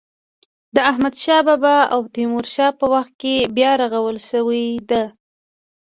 [0.75, 5.03] د احمد شا بابا او تیمور شاه په وخت کې بیا رغول شوې ده.